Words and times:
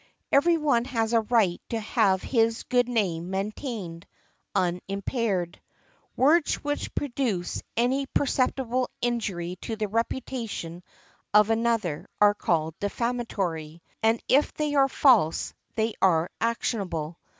Every 0.31 0.57
one 0.57 0.85
has 0.85 1.13
a 1.13 1.21
right 1.21 1.61
to 1.69 1.79
have 1.79 2.23
his 2.23 2.63
good 2.63 2.89
name 2.89 3.29
maintained, 3.29 4.07
unimpaired. 4.55 5.61
Words 6.15 6.55
which 6.55 6.95
produce 6.95 7.61
any 7.77 8.07
perceptible 8.07 8.89
injury 9.03 9.57
to 9.61 9.75
the 9.75 9.87
reputation 9.87 10.81
of 11.35 11.51
another 11.51 12.07
are 12.19 12.33
called 12.33 12.73
defamatory: 12.79 13.83
and 14.01 14.19
if 14.27 14.51
they 14.55 14.73
are 14.73 14.87
false 14.89 15.53
they 15.75 15.93
are 16.01 16.31
actionable. 16.41 17.19